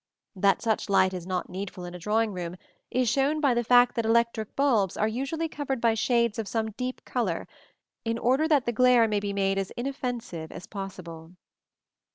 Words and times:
That 0.35 0.63
such 0.63 0.89
light 0.89 1.13
is 1.13 1.27
not 1.27 1.47
needful 1.47 1.85
in 1.85 1.93
a 1.93 1.99
drawing 1.99 2.33
room 2.33 2.57
is 2.89 3.07
shown 3.07 3.39
by 3.39 3.53
the 3.53 3.63
fact 3.63 3.93
that 3.93 4.03
electric 4.03 4.55
bulbs 4.55 4.97
are 4.97 5.07
usually 5.07 5.47
covered 5.47 5.79
by 5.79 5.93
shades 5.93 6.39
of 6.39 6.47
some 6.47 6.71
deep 6.71 7.05
color, 7.05 7.47
in 8.03 8.17
order 8.17 8.47
that 8.47 8.65
the 8.65 8.71
glare 8.71 9.07
may 9.07 9.19
be 9.19 9.31
made 9.31 9.59
as 9.59 9.69
inoffensive 9.77 10.51
as 10.51 10.65
possible. 10.65 11.33